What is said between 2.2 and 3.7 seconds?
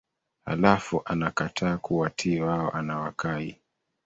wao anawakai